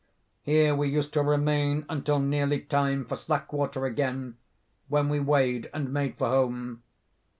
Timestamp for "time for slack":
2.61-3.53